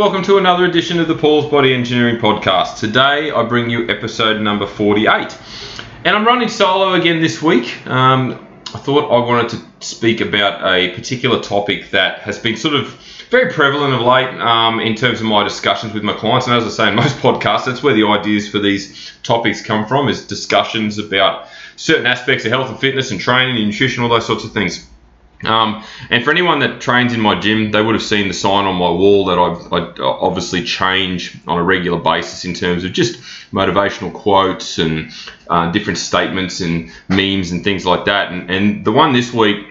welcome 0.00 0.22
to 0.22 0.38
another 0.38 0.64
edition 0.64 0.98
of 0.98 1.08
the 1.08 1.14
Paul's 1.14 1.50
Body 1.50 1.74
Engineering 1.74 2.16
Podcast. 2.16 2.78
Today 2.78 3.30
I 3.30 3.42
bring 3.42 3.68
you 3.68 3.86
episode 3.90 4.40
number 4.40 4.66
48. 4.66 5.36
And 6.06 6.16
I'm 6.16 6.26
running 6.26 6.48
solo 6.48 6.94
again 6.94 7.20
this 7.20 7.42
week. 7.42 7.86
Um, 7.86 8.48
I 8.72 8.78
thought 8.78 9.10
I 9.12 9.26
wanted 9.26 9.50
to 9.50 9.86
speak 9.86 10.22
about 10.22 10.66
a 10.66 10.94
particular 10.94 11.42
topic 11.42 11.90
that 11.90 12.20
has 12.20 12.38
been 12.38 12.56
sort 12.56 12.76
of 12.76 12.94
very 13.28 13.52
prevalent 13.52 13.92
of 13.92 14.00
late 14.00 14.40
um, 14.40 14.80
in 14.80 14.94
terms 14.94 15.20
of 15.20 15.26
my 15.26 15.44
discussions 15.44 15.92
with 15.92 16.02
my 16.02 16.14
clients. 16.14 16.46
And 16.46 16.56
as 16.56 16.64
I 16.64 16.70
say 16.70 16.88
in 16.88 16.94
most 16.94 17.16
podcasts, 17.18 17.66
that's 17.66 17.82
where 17.82 17.92
the 17.92 18.06
ideas 18.06 18.48
for 18.48 18.58
these 18.58 19.12
topics 19.22 19.60
come 19.60 19.86
from, 19.86 20.08
is 20.08 20.26
discussions 20.26 20.96
about 20.96 21.46
certain 21.76 22.06
aspects 22.06 22.46
of 22.46 22.52
health 22.52 22.70
and 22.70 22.80
fitness 22.80 23.10
and 23.10 23.20
training 23.20 23.58
and 23.58 23.66
nutrition, 23.66 24.02
all 24.02 24.08
those 24.08 24.26
sorts 24.26 24.44
of 24.44 24.52
things. 24.54 24.88
Um, 25.44 25.84
and 26.10 26.22
for 26.22 26.30
anyone 26.30 26.58
that 26.58 26.80
trains 26.80 27.14
in 27.14 27.20
my 27.20 27.38
gym, 27.38 27.70
they 27.70 27.80
would 27.80 27.94
have 27.94 28.04
seen 28.04 28.28
the 28.28 28.34
sign 28.34 28.66
on 28.66 28.74
my 28.76 28.90
wall 28.90 29.24
that 29.26 29.38
I, 29.38 29.76
I 29.76 29.94
obviously 30.00 30.64
change 30.64 31.36
on 31.46 31.58
a 31.58 31.62
regular 31.62 31.98
basis 31.98 32.44
in 32.44 32.52
terms 32.52 32.84
of 32.84 32.92
just 32.92 33.20
motivational 33.52 34.12
quotes 34.12 34.78
and 34.78 35.12
uh, 35.48 35.70
different 35.72 35.98
statements 35.98 36.60
and 36.60 36.90
memes 37.08 37.52
and 37.52 37.64
things 37.64 37.86
like 37.86 38.04
that. 38.04 38.32
And, 38.32 38.50
and 38.50 38.84
the 38.84 38.92
one 38.92 39.12
this 39.12 39.32
week 39.32 39.66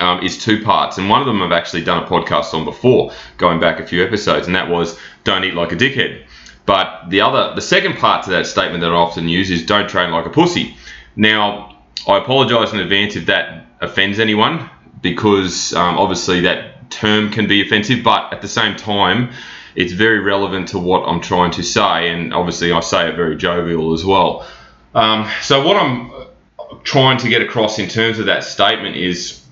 um, 0.00 0.22
is 0.22 0.38
two 0.38 0.62
parts, 0.62 0.98
and 0.98 1.08
one 1.08 1.20
of 1.20 1.26
them 1.26 1.42
I've 1.42 1.52
actually 1.52 1.84
done 1.84 2.02
a 2.02 2.06
podcast 2.06 2.54
on 2.54 2.64
before, 2.64 3.12
going 3.36 3.60
back 3.60 3.80
a 3.80 3.86
few 3.86 4.04
episodes, 4.04 4.46
and 4.46 4.54
that 4.56 4.68
was 4.68 4.98
"Don't 5.24 5.44
eat 5.44 5.54
like 5.54 5.72
a 5.72 5.76
dickhead." 5.76 6.24
But 6.64 7.08
the 7.10 7.20
other, 7.20 7.54
the 7.54 7.62
second 7.62 7.96
part 7.96 8.24
to 8.24 8.30
that 8.30 8.46
statement 8.46 8.80
that 8.80 8.90
I 8.90 8.94
often 8.94 9.28
use 9.28 9.50
is 9.50 9.64
"Don't 9.64 9.88
train 9.88 10.10
like 10.10 10.26
a 10.26 10.30
pussy." 10.30 10.76
Now, 11.16 11.78
I 12.06 12.18
apologise 12.18 12.72
in 12.72 12.80
advance 12.80 13.16
if 13.16 13.26
that 13.26 13.66
offends 13.80 14.18
anyone 14.18 14.68
because 15.00 15.72
um, 15.74 15.98
obviously 15.98 16.40
that 16.42 16.90
term 16.90 17.30
can 17.30 17.46
be 17.46 17.62
offensive, 17.62 18.02
but 18.02 18.32
at 18.32 18.42
the 18.42 18.48
same 18.48 18.76
time, 18.76 19.32
it's 19.74 19.92
very 19.92 20.20
relevant 20.20 20.68
to 20.68 20.78
what 20.78 21.06
I'm 21.06 21.20
trying 21.20 21.50
to 21.52 21.62
say, 21.62 22.08
and 22.10 22.32
obviously 22.32 22.72
I 22.72 22.80
say 22.80 23.08
it 23.08 23.16
very 23.16 23.36
jovial 23.36 23.92
as 23.92 24.04
well. 24.04 24.46
Um, 24.94 25.30
so 25.42 25.66
what 25.66 25.76
I'm 25.76 26.10
trying 26.82 27.18
to 27.18 27.28
get 27.28 27.42
across 27.42 27.78
in 27.78 27.88
terms 27.88 28.18
of 28.18 28.26
that 28.26 28.44
statement 28.44 28.96
is 28.96 29.44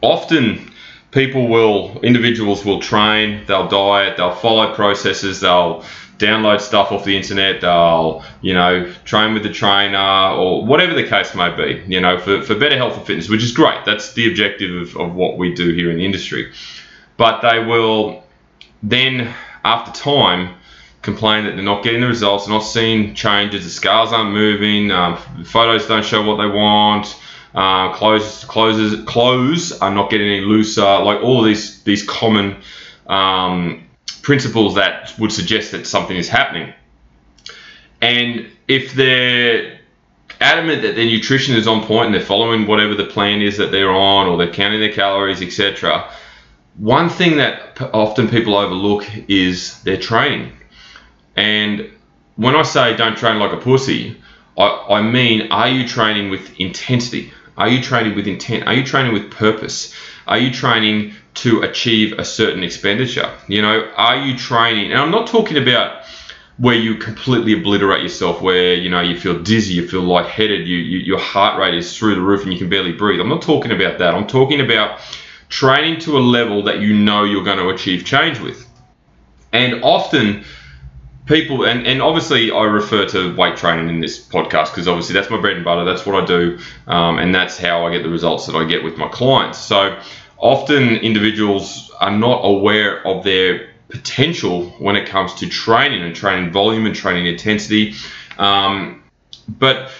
often 0.00 0.70
people 1.10 1.48
will, 1.48 2.00
individuals 2.00 2.64
will 2.64 2.80
train, 2.80 3.44
they'll 3.46 3.68
diet, 3.68 4.16
they'll 4.16 4.34
follow 4.34 4.74
processes, 4.74 5.40
they'll 5.40 5.84
download 6.18 6.60
stuff 6.60 6.92
off 6.92 7.04
the 7.04 7.16
internet, 7.16 7.60
they'll, 7.60 8.24
you 8.40 8.52
know, 8.52 8.92
train 9.04 9.34
with 9.34 9.42
the 9.44 9.52
trainer 9.52 10.32
or 10.36 10.64
whatever 10.64 10.94
the 10.94 11.06
case 11.06 11.34
may 11.34 11.54
be, 11.54 11.82
you 11.86 12.00
know, 12.00 12.18
for, 12.18 12.42
for 12.42 12.54
better 12.54 12.76
health 12.76 12.96
and 12.96 13.06
fitness, 13.06 13.28
which 13.28 13.42
is 13.42 13.52
great. 13.52 13.84
That's 13.84 14.12
the 14.14 14.28
objective 14.28 14.74
of, 14.74 14.96
of 14.96 15.14
what 15.14 15.38
we 15.38 15.54
do 15.54 15.72
here 15.72 15.90
in 15.90 15.98
the 15.98 16.04
industry. 16.04 16.52
But 17.16 17.40
they 17.40 17.60
will 17.64 18.24
then, 18.82 19.32
after 19.64 19.92
time, 19.92 20.54
complain 21.02 21.44
that 21.44 21.54
they're 21.54 21.64
not 21.64 21.82
getting 21.84 22.00
the 22.00 22.06
results, 22.08 22.48
not 22.48 22.60
seeing 22.60 23.14
changes, 23.14 23.64
the 23.64 23.70
scales 23.70 24.12
aren't 24.12 24.32
moving, 24.32 24.90
um, 24.90 25.16
photos 25.44 25.86
don't 25.86 26.04
show 26.04 26.22
what 26.22 26.36
they 26.36 26.48
want. 26.48 27.18
Uh, 27.54 27.92
clothes, 27.94 28.44
clothes, 28.44 29.04
clothes 29.04 29.72
are 29.80 29.92
not 29.92 30.10
getting 30.10 30.28
any 30.28 30.42
looser. 30.42 30.82
Like 30.82 31.22
all 31.22 31.42
these 31.42 31.82
these 31.82 32.04
common 32.04 32.56
um, 33.06 33.87
principles 34.22 34.74
that 34.74 35.14
would 35.18 35.32
suggest 35.32 35.72
that 35.72 35.86
something 35.86 36.16
is 36.16 36.28
happening. 36.28 36.72
And 38.00 38.50
if 38.68 38.92
they're 38.94 39.80
adamant 40.40 40.82
that 40.82 40.94
their 40.94 41.06
nutrition 41.06 41.56
is 41.56 41.66
on 41.66 41.84
point 41.84 42.06
and 42.06 42.14
they're 42.14 42.22
following 42.22 42.66
whatever 42.66 42.94
the 42.94 43.06
plan 43.06 43.42
is 43.42 43.56
that 43.56 43.70
they're 43.70 43.90
on 43.90 44.26
or 44.26 44.36
they're 44.36 44.52
counting 44.52 44.80
their 44.80 44.92
calories, 44.92 45.42
etc., 45.42 46.10
one 46.76 47.08
thing 47.08 47.38
that 47.38 47.80
often 47.92 48.28
people 48.28 48.56
overlook 48.56 49.04
is 49.28 49.82
their 49.82 49.96
training. 49.96 50.52
And 51.34 51.90
when 52.36 52.54
I 52.54 52.62
say 52.62 52.96
don't 52.96 53.16
train 53.16 53.40
like 53.40 53.52
a 53.52 53.56
pussy, 53.56 54.16
I, 54.56 54.86
I 54.90 55.02
mean, 55.02 55.50
are 55.50 55.68
you 55.68 55.88
training 55.88 56.30
with 56.30 56.60
intensity? 56.60 57.32
Are 57.58 57.68
you 57.68 57.82
training 57.82 58.14
with 58.14 58.28
intent? 58.28 58.68
Are 58.68 58.72
you 58.72 58.84
training 58.84 59.12
with 59.12 59.32
purpose? 59.32 59.92
Are 60.28 60.38
you 60.38 60.52
training 60.52 61.14
to 61.34 61.62
achieve 61.62 62.16
a 62.16 62.24
certain 62.24 62.62
expenditure? 62.62 63.34
You 63.48 63.62
know, 63.62 63.90
are 63.96 64.16
you 64.16 64.38
training? 64.38 64.92
And 64.92 65.00
I'm 65.00 65.10
not 65.10 65.26
talking 65.26 65.58
about 65.58 66.04
where 66.58 66.76
you 66.76 66.94
completely 66.94 67.54
obliterate 67.54 68.02
yourself, 68.02 68.40
where 68.40 68.74
you 68.74 68.88
know 68.88 69.00
you 69.00 69.18
feel 69.18 69.42
dizzy, 69.42 69.74
you 69.74 69.88
feel 69.88 70.02
lightheaded, 70.02 70.68
you, 70.68 70.76
you 70.76 70.98
your 70.98 71.18
heart 71.18 71.58
rate 71.58 71.74
is 71.74 71.98
through 71.98 72.14
the 72.14 72.20
roof 72.20 72.44
and 72.44 72.52
you 72.52 72.58
can 72.58 72.68
barely 72.68 72.92
breathe. 72.92 73.20
I'm 73.20 73.28
not 73.28 73.42
talking 73.42 73.72
about 73.72 73.98
that. 73.98 74.14
I'm 74.14 74.28
talking 74.28 74.60
about 74.60 75.00
training 75.48 75.98
to 76.00 76.16
a 76.16 76.20
level 76.20 76.62
that 76.64 76.80
you 76.80 76.94
know 76.94 77.24
you're 77.24 77.44
going 77.44 77.58
to 77.58 77.70
achieve 77.70 78.04
change 78.04 78.38
with. 78.38 78.64
And 79.52 79.82
often 79.82 80.44
people 81.28 81.64
and, 81.64 81.86
and 81.86 82.00
obviously 82.02 82.50
I 82.50 82.64
refer 82.64 83.06
to 83.06 83.36
weight 83.36 83.56
training 83.56 83.88
in 83.88 84.00
this 84.00 84.18
podcast 84.18 84.70
because 84.70 84.88
obviously 84.88 85.14
that's 85.14 85.30
my 85.30 85.40
bread 85.40 85.56
and 85.56 85.64
butter. 85.64 85.84
That's 85.84 86.06
what 86.06 86.22
I 86.22 86.24
do, 86.24 86.58
um, 86.86 87.18
and 87.18 87.34
that's 87.34 87.58
how 87.58 87.86
I 87.86 87.92
get 87.92 88.02
the 88.02 88.08
results 88.08 88.46
that 88.46 88.56
I 88.56 88.64
get 88.64 88.82
with 88.82 88.96
my 88.96 89.08
clients. 89.08 89.58
So 89.58 90.00
often 90.38 90.96
individuals 90.96 91.90
are 92.00 92.10
not 92.10 92.40
aware 92.42 93.06
of 93.06 93.24
their 93.24 93.70
potential 93.88 94.70
when 94.78 94.96
it 94.96 95.08
comes 95.08 95.34
to 95.34 95.48
training 95.48 96.02
and 96.02 96.14
training 96.14 96.50
volume 96.52 96.86
and 96.86 96.94
training 96.94 97.26
intensity. 97.26 97.94
Um, 98.38 99.02
but 99.48 99.90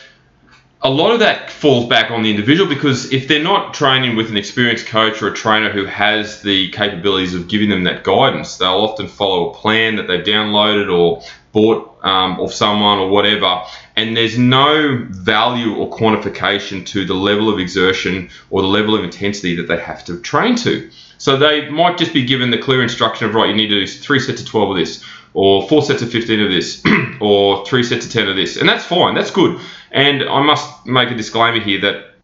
a 0.83 0.91
lot 0.91 1.13
of 1.13 1.19
that 1.19 1.51
falls 1.51 1.89
back 1.89 2.11
on 2.13 2.23
the 2.23 2.31
individual 2.31 2.69
because 2.69 3.13
if 3.13 3.27
they're 3.27 3.43
not 3.43 3.75
training 3.75 4.15
with 4.15 4.31
an 4.31 4.37
experienced 4.37 4.87
coach 4.87 5.21
or 5.21 5.29
a 5.29 5.35
trainer 5.35 5.71
who 5.71 5.85
has 5.85 6.41
the 6.43 6.71
capabilities 6.71 7.35
of 7.35 7.49
giving 7.49 7.69
them 7.69 7.83
that 7.85 8.05
guidance, 8.05 8.59
they'll 8.59 8.69
often 8.69 9.09
follow 9.09 9.51
a 9.51 9.55
plan 9.55 9.97
that 9.97 10.07
they've 10.07 10.25
downloaded 10.25 10.93
or 10.93 11.23
bought 11.51 11.99
um, 12.05 12.39
of 12.39 12.55
someone 12.55 12.99
or 12.99 13.09
whatever, 13.09 13.63
and 13.97 14.17
there's 14.17 14.39
no 14.39 15.05
value 15.11 15.75
or 15.75 15.91
quantification 15.91 16.87
to 16.87 17.05
the 17.05 17.15
level 17.15 17.53
of 17.53 17.59
exertion 17.59 18.31
or 18.51 18.63
the 18.63 18.69
level 18.69 18.95
of 18.95 19.03
intensity 19.03 19.57
that 19.57 19.67
they 19.67 19.79
have 19.79 20.05
to 20.05 20.21
train 20.21 20.55
to. 20.55 20.89
So 21.19 21.37
they 21.37 21.69
might 21.69 21.99
just 21.99 22.13
be 22.13 22.25
given 22.25 22.51
the 22.51 22.59
clear 22.59 22.81
instruction 22.81 23.29
of 23.29 23.35
right, 23.35 23.49
you 23.49 23.57
need 23.57 23.69
to 23.69 23.81
do 23.81 23.87
three 23.89 24.21
sets 24.21 24.41
of 24.41 24.47
12 24.47 24.71
of 24.71 24.77
this, 24.77 25.05
or 25.35 25.69
four 25.69 25.83
sets 25.83 26.03
of 26.03 26.11
15 26.11 26.41
of 26.41 26.51
this, 26.51 26.83
or 27.21 27.65
three 27.67 27.83
sets 27.83 28.07
of 28.07 28.13
10 28.13 28.29
of 28.29 28.37
this, 28.37 28.57
and 28.57 28.69
that's 28.69 28.85
fine, 28.85 29.15
that's 29.15 29.31
good. 29.31 29.61
And 29.91 30.23
I 30.23 30.43
must 30.43 30.87
make 30.87 31.11
a 31.11 31.15
disclaimer 31.15 31.61
here 31.61 31.81
that 31.83 32.15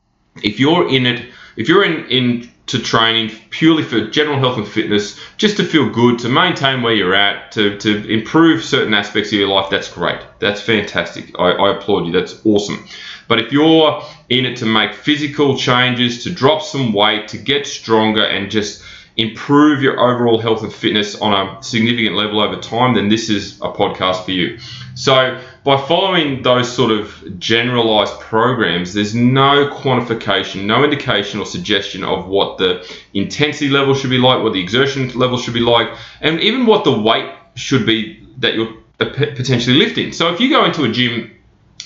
if 0.43 0.59
you're 0.59 0.89
in 0.89 1.07
it, 1.07 1.27
if 1.57 1.69
you're 1.69 1.85
in, 1.85 2.07
in 2.07 2.51
to 2.67 2.79
training 2.79 3.31
purely 3.51 3.83
for 3.83 4.07
general 4.09 4.39
health 4.39 4.57
and 4.57 4.67
fitness, 4.67 5.21
just 5.37 5.59
to 5.59 5.65
feel 5.65 5.91
good, 5.91 6.19
to 6.21 6.29
maintain 6.29 6.83
where 6.83 6.95
you're 6.95 7.15
at, 7.15 7.53
to, 7.53 7.77
to 7.79 8.09
improve 8.11 8.65
certain 8.65 8.95
aspects 8.95 9.31
of 9.31 9.39
your 9.39 9.49
life, 9.49 9.69
that's 9.71 9.93
great. 9.93 10.21
That's 10.39 10.63
fantastic. 10.63 11.39
I, 11.39 11.51
I 11.51 11.77
applaud 11.77 12.07
you. 12.07 12.13
That's 12.13 12.41
awesome. 12.45 12.87
But 13.29 13.41
if 13.41 13.53
you're 13.53 14.03
in 14.31 14.47
it 14.47 14.57
to 14.59 14.67
make 14.67 14.95
physical 14.95 15.59
changes, 15.59 16.25
to 16.25 16.31
drop 16.31 16.63
some 16.63 16.93
weight, 16.93 17.29
to 17.29 17.39
get 17.39 17.67
stronger, 17.67 18.25
and 18.25 18.51
just 18.51 18.83
improve 19.17 19.81
your 19.81 20.01
overall 20.01 20.39
health 20.39 20.63
and 20.63 20.73
fitness 20.73 21.21
on 21.21 21.33
a 21.33 21.63
significant 21.63 22.17
level 22.17 22.41
over 22.41 22.61
time, 22.61 22.95
then 22.95 23.09
this 23.09 23.31
is 23.31 23.57
a 23.61 23.69
podcast 23.71 24.25
for 24.25 24.33
you. 24.33 24.59
So, 24.97 25.41
by 25.63 25.77
following 25.77 26.43
those 26.43 26.73
sort 26.73 26.91
of 26.91 27.39
generalized 27.39 28.19
programs, 28.21 28.93
there's 28.93 29.15
no 29.15 29.69
quantification, 29.69 30.65
no 30.65 30.85
indication 30.85 31.41
or 31.41 31.47
suggestion 31.47 32.05
of 32.05 32.27
what 32.27 32.59
the 32.59 32.87
intensity 33.15 33.71
level 33.71 33.95
should 33.95 34.11
be 34.11 34.19
like, 34.19 34.43
what 34.43 34.53
the 34.53 34.61
exertion 34.61 35.09
level 35.19 35.39
should 35.39 35.55
be 35.55 35.61
like, 35.61 35.89
and 36.21 36.41
even 36.41 36.67
what 36.67 36.85
the 36.85 36.97
weight 36.97 37.33
should 37.55 37.87
be 37.87 38.27
that 38.39 38.55
you're 38.55 38.75
potentially 38.99 39.77
lifting. 39.77 40.13
So, 40.13 40.33
if 40.33 40.41
you 40.41 40.51
go 40.51 40.65
into 40.65 40.85
a 40.85 40.91
gym 40.91 41.31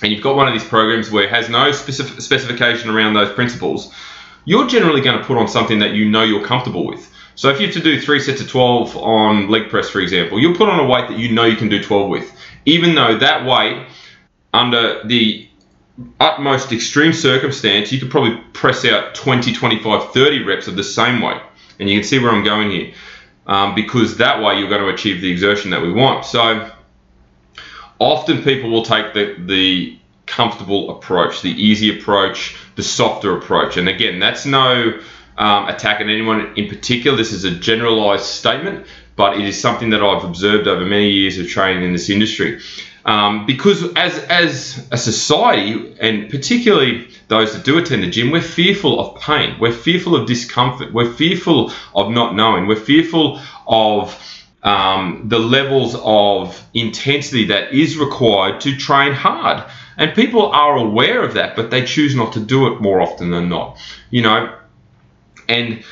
and 0.02 0.12
you've 0.12 0.22
got 0.22 0.36
one 0.36 0.48
of 0.48 0.54
these 0.54 0.64
programs 0.64 1.10
where 1.10 1.24
it 1.24 1.30
has 1.30 1.48
no 1.48 1.72
specific 1.72 2.20
specification 2.20 2.90
around 2.90 3.14
those 3.14 3.32
principles, 3.34 3.92
you're 4.44 4.66
generally 4.66 5.02
going 5.02 5.18
to 5.18 5.24
put 5.24 5.36
on 5.36 5.46
something 5.46 5.80
that 5.80 5.92
you 5.92 6.08
know 6.08 6.22
you're 6.22 6.44
comfortable 6.44 6.86
with. 6.86 7.10
So 7.38 7.50
if 7.50 7.60
you 7.60 7.70
to 7.70 7.80
do 7.80 8.00
three 8.00 8.18
sets 8.18 8.40
of 8.40 8.48
12 8.48 8.96
on 8.96 9.46
leg 9.48 9.68
press, 9.68 9.88
for 9.88 10.00
example, 10.00 10.40
you'll 10.40 10.56
put 10.56 10.68
on 10.68 10.80
a 10.80 10.84
weight 10.84 11.06
that 11.08 11.20
you 11.20 11.30
know 11.30 11.44
you 11.44 11.54
can 11.54 11.68
do 11.68 11.80
12 11.80 12.10
with, 12.10 12.32
even 12.66 12.96
though 12.96 13.16
that 13.16 13.46
weight, 13.46 13.86
under 14.52 15.04
the 15.04 15.48
utmost 16.18 16.72
extreme 16.72 17.12
circumstance, 17.12 17.92
you 17.92 18.00
could 18.00 18.10
probably 18.10 18.42
press 18.54 18.84
out 18.84 19.14
20, 19.14 19.52
25, 19.52 20.12
30 20.12 20.42
reps 20.42 20.66
of 20.66 20.74
the 20.74 20.82
same 20.82 21.22
weight. 21.22 21.40
And 21.78 21.88
you 21.88 22.00
can 22.00 22.02
see 22.02 22.18
where 22.18 22.32
I'm 22.32 22.42
going 22.42 22.72
here. 22.72 22.92
Um, 23.46 23.76
because 23.76 24.16
that 24.16 24.42
way 24.42 24.58
you're 24.58 24.68
going 24.68 24.82
to 24.82 24.88
achieve 24.88 25.20
the 25.20 25.30
exertion 25.30 25.70
that 25.70 25.80
we 25.80 25.92
want. 25.92 26.24
So 26.24 26.72
often 28.00 28.42
people 28.42 28.68
will 28.68 28.84
take 28.84 29.14
the, 29.14 29.36
the 29.38 29.96
comfortable 30.26 30.90
approach, 30.90 31.42
the 31.42 31.52
easy 31.52 32.00
approach, 32.00 32.56
the 32.74 32.82
softer 32.82 33.38
approach. 33.38 33.76
And 33.76 33.88
again, 33.88 34.18
that's 34.18 34.44
no 34.44 35.00
um, 35.38 35.68
attacking 35.68 36.10
anyone 36.10 36.52
in 36.56 36.68
particular. 36.68 37.16
This 37.16 37.32
is 37.32 37.44
a 37.44 37.52
generalized 37.52 38.24
statement, 38.24 38.86
but 39.16 39.38
it 39.38 39.46
is 39.46 39.58
something 39.60 39.90
that 39.90 40.02
I've 40.02 40.24
observed 40.24 40.66
over 40.66 40.84
many 40.84 41.10
years 41.10 41.38
of 41.38 41.48
training 41.48 41.84
in 41.84 41.92
this 41.92 42.10
industry. 42.10 42.60
Um, 43.04 43.46
because 43.46 43.94
as 43.94 44.18
as 44.18 44.86
a 44.90 44.98
society, 44.98 45.96
and 45.98 46.28
particularly 46.28 47.08
those 47.28 47.54
that 47.54 47.64
do 47.64 47.78
attend 47.78 48.02
the 48.02 48.10
gym, 48.10 48.30
we're 48.30 48.42
fearful 48.42 49.00
of 49.00 49.20
pain. 49.20 49.56
We're 49.58 49.72
fearful 49.72 50.14
of 50.14 50.26
discomfort. 50.26 50.92
We're 50.92 51.12
fearful 51.12 51.72
of 51.94 52.10
not 52.10 52.34
knowing. 52.34 52.66
We're 52.66 52.76
fearful 52.76 53.40
of 53.66 54.20
um, 54.62 55.24
the 55.28 55.38
levels 55.38 55.96
of 56.02 56.62
intensity 56.74 57.46
that 57.46 57.72
is 57.72 57.96
required 57.96 58.60
to 58.62 58.76
train 58.76 59.12
hard. 59.12 59.64
And 59.96 60.14
people 60.14 60.50
are 60.50 60.76
aware 60.76 61.22
of 61.22 61.34
that, 61.34 61.56
but 61.56 61.70
they 61.70 61.84
choose 61.84 62.14
not 62.14 62.34
to 62.34 62.40
do 62.40 62.66
it 62.72 62.80
more 62.80 63.00
often 63.00 63.30
than 63.30 63.48
not. 63.48 63.78
You 64.10 64.22
know, 64.22 64.58
and 65.48 65.82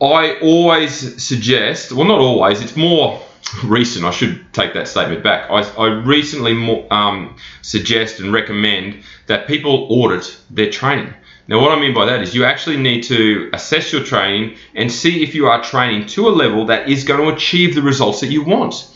I 0.00 0.38
always 0.40 1.22
suggest, 1.22 1.92
well, 1.92 2.06
not 2.06 2.18
always, 2.18 2.60
it's 2.60 2.76
more 2.76 3.22
recent. 3.64 4.04
I 4.04 4.10
should 4.10 4.52
take 4.52 4.74
that 4.74 4.88
statement 4.88 5.22
back. 5.22 5.50
I, 5.50 5.62
I 5.62 5.86
recently 5.86 6.54
more, 6.54 6.92
um, 6.92 7.36
suggest 7.62 8.20
and 8.20 8.32
recommend 8.32 9.02
that 9.26 9.46
people 9.46 9.86
audit 9.90 10.36
their 10.50 10.70
training. 10.70 11.14
Now, 11.46 11.60
what 11.60 11.72
I 11.72 11.80
mean 11.80 11.92
by 11.92 12.06
that 12.06 12.22
is 12.22 12.34
you 12.34 12.44
actually 12.44 12.78
need 12.78 13.02
to 13.04 13.50
assess 13.52 13.92
your 13.92 14.02
training 14.02 14.56
and 14.74 14.90
see 14.90 15.22
if 15.22 15.34
you 15.34 15.46
are 15.46 15.62
training 15.62 16.06
to 16.08 16.26
a 16.28 16.30
level 16.30 16.66
that 16.66 16.88
is 16.88 17.04
going 17.04 17.20
to 17.20 17.34
achieve 17.34 17.74
the 17.74 17.82
results 17.82 18.20
that 18.20 18.28
you 18.28 18.42
want. 18.42 18.88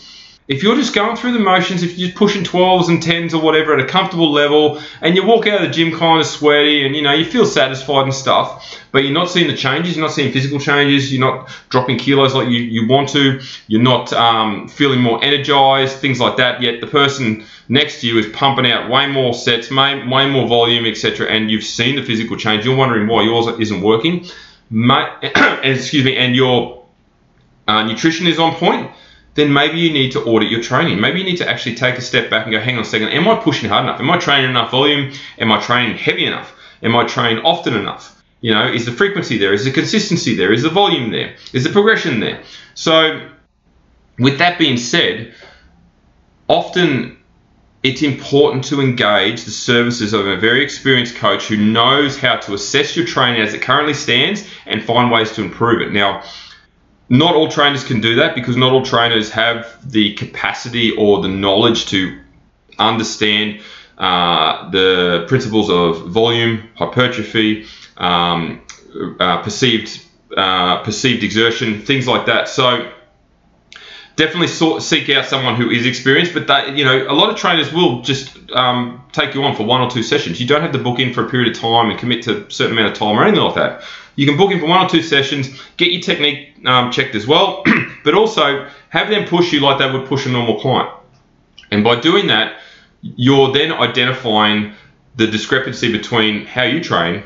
If 0.49 0.63
you're 0.63 0.77
just 0.77 0.95
going 0.95 1.15
through 1.15 1.33
the 1.33 1.41
motions, 1.41 1.83
if 1.83 1.99
you're 1.99 2.09
just 2.09 2.19
pushing 2.19 2.43
12s 2.43 2.89
and 2.89 3.03
10s 3.03 3.35
or 3.35 3.43
whatever 3.43 3.75
at 3.75 3.81
a 3.81 3.87
comfortable 3.87 4.33
level, 4.33 4.81
and 5.03 5.15
you 5.15 5.27
walk 5.27 5.47
out 5.47 5.61
of 5.61 5.69
the 5.69 5.75
gym 5.75 5.93
kind 5.93 6.21
of 6.21 6.27
sweaty 6.27 6.87
and 6.87 6.97
you 6.97 7.03
know 7.03 7.13
you 7.13 7.27
feel 7.27 7.45
satisfied 7.45 8.05
and 8.05 8.15
stuff, 8.15 8.81
but 8.91 9.05
you're 9.05 9.13
not 9.13 9.29
seeing 9.29 9.47
the 9.47 9.57
changes, 9.57 9.95
you're 9.95 10.07
not 10.07 10.15
seeing 10.15 10.33
physical 10.33 10.59
changes, 10.59 11.13
you're 11.13 11.21
not 11.21 11.51
dropping 11.69 11.99
kilos 11.99 12.35
like 12.35 12.49
you, 12.49 12.61
you 12.61 12.89
want 12.89 13.11
to, 13.11 13.43
you're 13.67 13.83
not 13.83 14.11
um, 14.15 14.69
feeling 14.69 15.03
more 15.03 15.23
energized, 15.23 15.99
things 15.99 16.19
like 16.19 16.39
that. 16.39 16.63
Yet 16.63 16.81
the 16.81 16.87
person 16.87 17.45
next 17.69 18.01
to 18.01 18.07
you 18.07 18.19
is 18.19 18.27
pumping 18.29 18.71
out 18.71 18.89
way 18.89 19.07
more 19.07 19.35
sets, 19.35 19.71
way, 19.71 20.03
way 20.09 20.31
more 20.31 20.49
volume, 20.49 20.87
etc., 20.87 21.27
and 21.27 21.51
you've 21.51 21.63
seen 21.63 21.97
the 21.97 22.03
physical 22.03 22.39
change. 22.39 22.65
You're 22.65 22.75
wondering 22.75 23.07
why 23.07 23.23
yours 23.23 23.49
isn't 23.61 23.83
working. 23.83 24.25
excuse 25.63 26.05
me, 26.07 26.17
and 26.17 26.35
your 26.35 26.87
uh, 27.67 27.83
nutrition 27.83 28.27
is 28.27 28.39
on 28.39 28.55
point 28.55 28.91
then 29.35 29.53
maybe 29.53 29.79
you 29.79 29.93
need 29.93 30.13
to 30.13 30.23
audit 30.25 30.51
your 30.51 30.63
training. 30.63 31.01
Maybe 31.01 31.21
you 31.21 31.25
need 31.25 31.37
to 31.37 31.49
actually 31.49 31.77
take 31.77 31.97
a 31.97 32.01
step 32.01 32.31
back 32.31 32.47
and 32.47 32.53
go, 32.53 32.61
hang 32.61 32.77
on 32.77 32.83
a 32.83 32.85
second, 32.85 33.09
am 33.09 33.29
I 33.29 33.37
pushing 33.37 33.69
hard 33.69 33.85
enough? 33.85 34.01
Am 34.01 34.11
I 34.11 34.19
training 34.19 34.51
enough 34.51 34.71
volume? 34.71 35.13
Am 35.39 35.53
I 35.53 35.61
training 35.61 35.97
heavy 35.97 36.27
enough? 36.27 36.53
Am 36.83 36.97
I 36.97 37.05
training 37.05 37.45
often 37.45 37.75
enough? 37.75 38.21
You 38.41 38.55
know, 38.55 38.71
is 38.71 38.85
the 38.85 38.93
frequency 38.93 39.39
there? 39.39 39.53
Is 39.53 39.65
the 39.65 39.73
consistency 39.73 40.37
there? 40.37 40.53
Is 40.53 40.63
the 40.63 40.71
volume 40.71 41.11
there? 41.11 41.35
Is 41.53 41.65
the 41.65 41.71
progression 41.71 42.21
there? 42.21 42.43
So, 42.75 43.29
with 44.19 44.39
that 44.39 44.59
being 44.59 44.77
said, 44.77 45.35
often 46.49 47.19
it's 47.83 48.03
important 48.03 48.65
to 48.65 48.81
engage 48.81 49.45
the 49.45 49.51
services 49.51 50.13
of 50.13 50.27
a 50.27 50.37
very 50.37 50.63
experienced 50.63 51.17
coach 51.17 51.47
who 51.47 51.57
knows 51.57 52.19
how 52.19 52.37
to 52.37 52.55
assess 52.55 52.97
your 52.97 53.07
training 53.07 53.41
as 53.41 53.55
it 53.55 53.63
currently 53.63 53.95
stands 53.95 54.49
and 54.67 54.83
find 54.83 55.11
ways 55.11 55.33
to 55.33 55.43
improve 55.43 55.81
it. 55.83 55.93
Now, 55.93 56.25
not 57.09 57.35
all 57.35 57.49
trainers 57.49 57.85
can 57.85 58.01
do 58.01 58.17
that 58.17 58.35
because 58.35 58.57
not 58.57 58.73
all 58.73 58.85
trainers 58.85 59.31
have 59.31 59.91
the 59.91 60.15
capacity 60.15 60.91
or 60.97 61.23
the 61.23 61.29
knowledge 61.29 61.87
to 61.87 62.21
understand 62.79 63.61
uh, 63.97 64.71
the 64.71 65.25
principles 65.27 65.71
of 65.71 66.09
volume, 66.09 66.69
hypertrophy, 66.77 67.67
um, 67.97 68.61
uh, 69.19 69.43
perceived 69.43 70.05
uh, 70.37 70.83
perceived 70.83 71.25
exertion, 71.25 71.81
things 71.81 72.07
like 72.07 72.27
that. 72.27 72.49
So 72.49 72.93
definitely 74.17 74.49
sort, 74.49 74.83
seek 74.83 75.09
out 75.09 75.25
someone 75.25 75.57
who 75.57 75.71
is 75.71 75.87
experienced. 75.87 76.35
But 76.35 76.49
that 76.49 76.77
you 76.77 76.85
know, 76.85 77.07
a 77.09 77.15
lot 77.15 77.31
of 77.31 77.37
trainers 77.37 77.73
will 77.73 78.03
just 78.03 78.37
um, 78.53 79.03
take 79.13 79.35
you 79.35 79.43
on 79.45 79.57
for 79.57 79.65
one 79.65 79.81
or 79.81 79.91
two 79.91 80.03
sessions. 80.03 80.41
You 80.41 80.47
don't 80.47 80.61
have 80.61 80.73
to 80.73 80.79
book 80.79 80.99
in 80.99 81.15
for 81.15 81.25
a 81.25 81.31
period 81.31 81.57
of 81.57 81.61
time 81.61 81.91
and 81.91 81.99
commit 81.99 82.23
to 82.25 82.47
a 82.47 82.51
certain 82.51 82.77
amount 82.77 82.93
of 82.93 82.99
time 82.99 83.19
or 83.19 83.25
anything 83.25 83.43
like 83.43 83.55
that. 83.55 83.83
You 84.19 84.27
can 84.27 84.37
book 84.37 84.51
in 84.51 84.59
for 84.59 84.67
one 84.67 84.85
or 84.85 84.89
two 84.89 85.01
sessions, 85.01 85.49
get 85.77 85.93
your 85.93 86.03
technique 86.03 86.57
um, 86.67 86.91
checked 86.91 87.15
as 87.15 87.25
well, 87.25 87.63
but 88.05 88.15
also 88.15 88.69
have 88.89 89.11
them 89.11 89.29
push 89.29 89.53
you 89.53 89.61
like 89.61 89.79
they 89.79 89.89
would 89.89 90.09
push 90.09 90.27
a 90.27 90.29
normal 90.29 90.59
client. 90.59 90.91
And 91.71 91.85
by 91.85 92.01
doing 92.01 92.27
that, 92.27 92.57
you're 93.01 93.53
then 93.53 93.71
identifying 93.71 94.75
the 95.15 95.29
discrepancy 95.29 95.93
between 95.93 96.47
how 96.47 96.65
you 96.65 96.83
train 96.83 97.23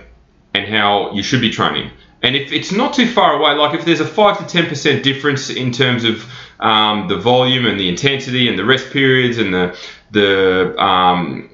and 0.52 0.68
how 0.68 1.12
you 1.14 1.22
should 1.22 1.40
be 1.40 1.48
training. 1.48 1.90
And 2.22 2.36
if 2.36 2.52
it's 2.52 2.72
not 2.72 2.92
too 2.92 3.10
far 3.10 3.36
away, 3.36 3.54
like 3.54 3.74
if 3.74 3.86
there's 3.86 4.00
a 4.00 4.06
5 4.06 4.46
to 4.46 4.62
10% 4.62 5.02
difference 5.02 5.48
in 5.48 5.72
terms 5.72 6.04
of 6.04 6.30
um, 6.60 7.08
the 7.08 7.16
volume 7.16 7.64
and 7.64 7.80
the 7.80 7.88
intensity 7.88 8.50
and 8.50 8.58
the 8.58 8.66
rest 8.66 8.90
periods 8.90 9.38
and 9.38 9.54
the, 9.54 9.78
the 10.10 10.78
um, 10.78 11.48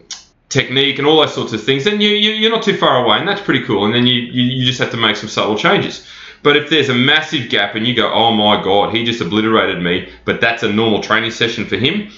technique 0.48 0.98
and 0.98 1.06
all 1.06 1.20
those 1.20 1.34
sorts 1.34 1.52
of 1.52 1.62
things, 1.62 1.84
then 1.84 2.00
you, 2.00 2.10
you, 2.10 2.46
are 2.46 2.50
not 2.50 2.62
too 2.62 2.76
far 2.76 3.04
away, 3.04 3.18
and 3.18 3.28
that's 3.28 3.40
pretty 3.40 3.64
cool. 3.64 3.84
And 3.84 3.94
then 3.94 4.06
you, 4.06 4.20
you, 4.20 4.42
you 4.42 4.66
just 4.66 4.78
have 4.78 4.90
to 4.92 4.96
make 4.96 5.16
some 5.16 5.28
subtle 5.28 5.56
changes. 5.56 6.06
But 6.42 6.56
if 6.56 6.70
there's 6.70 6.88
a 6.88 6.94
massive 6.94 7.50
gap 7.50 7.74
and 7.74 7.86
you 7.86 7.94
go, 7.94 8.12
oh 8.12 8.32
my 8.32 8.62
God, 8.62 8.94
he 8.94 9.04
just 9.04 9.20
obliterated 9.20 9.82
me, 9.82 10.10
but 10.24 10.40
that's 10.40 10.62
a 10.62 10.72
normal 10.72 11.02
training 11.02 11.32
session 11.32 11.66
for 11.66 11.76
him, 11.76 12.10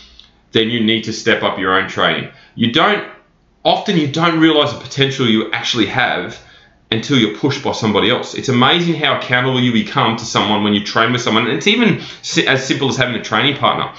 then 0.52 0.68
you 0.68 0.82
need 0.84 1.04
to 1.04 1.12
step 1.12 1.42
up 1.42 1.58
your 1.58 1.78
own 1.78 1.88
training. 1.88 2.30
You 2.54 2.72
don't, 2.72 3.08
often 3.64 3.96
you 3.96 4.08
don't 4.08 4.38
realize 4.38 4.72
the 4.72 4.80
potential 4.80 5.26
you 5.26 5.50
actually 5.52 5.86
have 5.86 6.40
until 6.92 7.16
you're 7.16 7.36
pushed 7.36 7.62
by 7.62 7.72
somebody 7.72 8.10
else. 8.10 8.34
It's 8.34 8.48
amazing 8.48 8.94
how 8.94 9.16
accountable 9.18 9.60
you 9.60 9.72
become 9.72 10.16
to 10.16 10.24
someone 10.24 10.64
when 10.64 10.74
you 10.74 10.84
train 10.84 11.12
with 11.12 11.22
someone. 11.22 11.46
And 11.46 11.56
it's 11.56 11.68
even 11.68 12.02
as 12.46 12.66
simple 12.66 12.88
as 12.88 12.96
having 12.96 13.14
a 13.14 13.22
training 13.22 13.56
partner. 13.56 13.94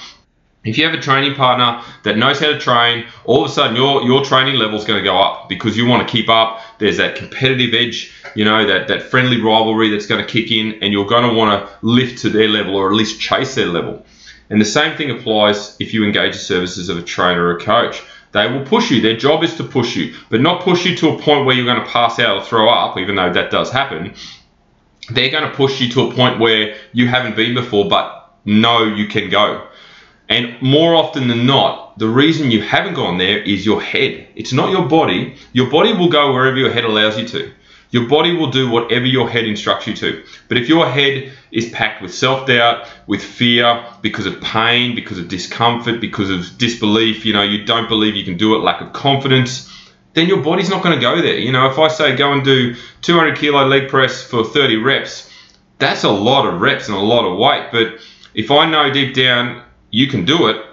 If 0.64 0.78
you 0.78 0.84
have 0.84 0.94
a 0.94 1.00
training 1.00 1.34
partner 1.34 1.82
that 2.04 2.16
knows 2.16 2.38
how 2.38 2.46
to 2.46 2.58
train, 2.58 3.06
all 3.24 3.44
of 3.44 3.50
a 3.50 3.52
sudden 3.52 3.74
your 3.74 4.04
your 4.04 4.24
training 4.24 4.54
level 4.54 4.78
is 4.78 4.84
going 4.84 4.98
to 4.98 5.04
go 5.04 5.18
up 5.18 5.48
because 5.48 5.76
you 5.76 5.86
want 5.86 6.06
to 6.06 6.12
keep 6.12 6.28
up. 6.28 6.60
There's 6.78 6.98
that 6.98 7.16
competitive 7.16 7.74
edge, 7.74 8.12
you 8.36 8.44
know, 8.44 8.64
that 8.66 8.86
that 8.86 9.02
friendly 9.02 9.40
rivalry 9.40 9.90
that's 9.90 10.06
going 10.06 10.24
to 10.24 10.30
kick 10.30 10.52
in, 10.52 10.80
and 10.80 10.92
you're 10.92 11.06
going 11.06 11.28
to 11.28 11.34
want 11.34 11.66
to 11.66 11.78
lift 11.82 12.22
to 12.22 12.30
their 12.30 12.48
level 12.48 12.76
or 12.76 12.88
at 12.88 12.94
least 12.94 13.20
chase 13.20 13.56
their 13.56 13.66
level. 13.66 14.06
And 14.50 14.60
the 14.60 14.66
same 14.66 14.96
thing 14.96 15.10
applies 15.10 15.76
if 15.80 15.92
you 15.92 16.04
engage 16.04 16.34
the 16.34 16.38
services 16.38 16.88
of 16.88 16.96
a 16.96 17.02
trainer 17.02 17.44
or 17.44 17.56
a 17.56 17.60
coach. 17.60 18.00
They 18.30 18.50
will 18.50 18.64
push 18.64 18.90
you. 18.90 19.00
Their 19.02 19.16
job 19.16 19.42
is 19.42 19.56
to 19.56 19.64
push 19.64 19.96
you, 19.96 20.14
but 20.30 20.40
not 20.40 20.62
push 20.62 20.86
you 20.86 20.96
to 20.96 21.10
a 21.10 21.18
point 21.18 21.44
where 21.44 21.54
you're 21.54 21.66
going 21.66 21.84
to 21.84 21.90
pass 21.90 22.18
out 22.18 22.38
or 22.38 22.44
throw 22.44 22.68
up, 22.68 22.96
even 22.98 23.16
though 23.16 23.32
that 23.32 23.50
does 23.50 23.70
happen. 23.70 24.14
They're 25.10 25.30
going 25.30 25.50
to 25.50 25.54
push 25.54 25.80
you 25.80 25.90
to 25.90 26.02
a 26.02 26.14
point 26.14 26.38
where 26.38 26.76
you 26.92 27.08
haven't 27.08 27.36
been 27.36 27.54
before, 27.54 27.88
but 27.88 28.32
know 28.44 28.84
you 28.84 29.06
can 29.06 29.28
go 29.28 29.68
and 30.32 30.62
more 30.62 30.94
often 30.94 31.28
than 31.28 31.44
not, 31.44 31.98
the 31.98 32.08
reason 32.08 32.50
you 32.50 32.62
haven't 32.62 32.94
gone 32.94 33.18
there 33.18 33.42
is 33.42 33.66
your 33.66 33.82
head. 33.82 34.28
It's 34.34 34.54
not 34.54 34.70
your 34.70 34.88
body. 34.88 35.36
Your 35.52 35.70
body 35.70 35.92
will 35.92 36.08
go 36.08 36.32
wherever 36.32 36.56
your 36.56 36.72
head 36.72 36.84
allows 36.84 37.18
you 37.18 37.28
to. 37.28 37.52
Your 37.90 38.08
body 38.08 38.34
will 38.34 38.50
do 38.50 38.70
whatever 38.70 39.04
your 39.04 39.28
head 39.28 39.44
instructs 39.44 39.86
you 39.86 39.94
to. 39.96 40.24
But 40.48 40.56
if 40.56 40.70
your 40.70 40.88
head 40.88 41.32
is 41.50 41.68
packed 41.68 42.00
with 42.00 42.14
self 42.14 42.46
doubt, 42.46 42.88
with 43.06 43.22
fear, 43.22 43.84
because 44.00 44.24
of 44.24 44.40
pain, 44.40 44.94
because 44.94 45.18
of 45.18 45.28
discomfort, 45.28 46.00
because 46.00 46.30
of 46.30 46.56
disbelief, 46.56 47.26
you 47.26 47.34
know, 47.34 47.42
you 47.42 47.66
don't 47.66 47.90
believe 47.90 48.16
you 48.16 48.24
can 48.24 48.38
do 48.38 48.54
it, 48.54 48.60
lack 48.60 48.80
of 48.80 48.94
confidence, 48.94 49.70
then 50.14 50.28
your 50.28 50.40
body's 50.40 50.70
not 50.70 50.82
going 50.82 50.94
to 50.94 51.00
go 51.00 51.20
there. 51.20 51.36
You 51.36 51.52
know, 51.52 51.70
if 51.70 51.78
I 51.78 51.88
say 51.88 52.16
go 52.16 52.32
and 52.32 52.42
do 52.42 52.74
200 53.02 53.36
kilo 53.36 53.66
leg 53.66 53.90
press 53.90 54.22
for 54.22 54.44
30 54.44 54.76
reps, 54.76 55.30
that's 55.78 56.04
a 56.04 56.10
lot 56.10 56.46
of 56.46 56.58
reps 56.62 56.88
and 56.88 56.96
a 56.96 57.00
lot 57.00 57.30
of 57.30 57.36
weight. 57.36 57.68
But 57.70 58.00
if 58.32 58.50
I 58.50 58.64
know 58.70 58.90
deep 58.90 59.14
down 59.14 59.62
you 59.92 60.08
can 60.08 60.24
do 60.24 60.48
it, 60.48 60.66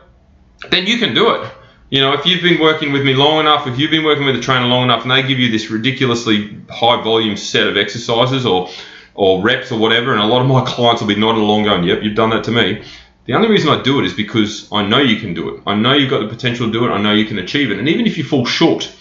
then 0.71 0.87
you 0.87 0.97
can 0.97 1.13
do 1.13 1.29
it. 1.35 1.51
You 1.91 2.01
know, 2.01 2.13
if 2.13 2.25
you've 2.25 2.41
been 2.41 2.59
working 2.59 2.91
with 2.91 3.03
me 3.03 3.13
long 3.13 3.39
enough, 3.39 3.67
if 3.67 3.77
you've 3.77 3.91
been 3.91 4.03
working 4.03 4.25
with 4.25 4.35
a 4.35 4.41
trainer 4.41 4.65
long 4.65 4.83
enough, 4.83 5.03
and 5.03 5.11
they 5.11 5.21
give 5.21 5.39
you 5.39 5.51
this 5.51 5.69
ridiculously 5.69 6.57
high 6.69 7.01
volume 7.03 7.37
set 7.37 7.67
of 7.67 7.77
exercises 7.77 8.45
or 8.45 8.69
or 9.15 9.41
reps 9.41 9.71
or 9.71 9.77
whatever, 9.77 10.13
and 10.13 10.21
a 10.21 10.25
lot 10.25 10.41
of 10.41 10.47
my 10.47 10.63
clients 10.65 11.01
will 11.01 11.09
be 11.09 11.15
nodding 11.15 11.41
along 11.41 11.63
going, 11.63 11.83
"Yep, 11.83 12.03
you've 12.03 12.15
done 12.15 12.31
that 12.31 12.45
to 12.45 12.51
me." 12.51 12.83
The 13.25 13.33
only 13.33 13.49
reason 13.49 13.69
I 13.69 13.81
do 13.83 13.99
it 13.99 14.05
is 14.05 14.13
because 14.13 14.67
I 14.71 14.83
know 14.83 14.99
you 14.99 15.19
can 15.19 15.35
do 15.35 15.49
it. 15.49 15.61
I 15.67 15.75
know 15.75 15.93
you've 15.93 16.09
got 16.09 16.21
the 16.21 16.27
potential 16.27 16.65
to 16.65 16.71
do 16.71 16.85
it. 16.85 16.89
I 16.89 16.99
know 16.99 17.13
you 17.13 17.25
can 17.25 17.37
achieve 17.37 17.69
it. 17.69 17.77
And 17.77 17.87
even 17.87 18.07
if 18.07 18.17
you 18.17 18.23
fall 18.23 18.43
short, 18.43 18.91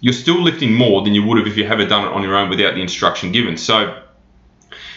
you're 0.00 0.12
still 0.12 0.42
lifting 0.42 0.74
more 0.74 1.02
than 1.02 1.14
you 1.14 1.24
would 1.24 1.38
have 1.38 1.46
if 1.46 1.56
you 1.56 1.66
haven't 1.66 1.88
done 1.88 2.04
it 2.04 2.12
on 2.12 2.22
your 2.24 2.34
own 2.36 2.48
without 2.50 2.74
the 2.74 2.80
instruction 2.80 3.30
given. 3.30 3.56
So 3.56 4.02